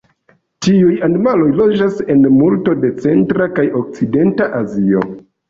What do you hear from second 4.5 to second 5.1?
Azio.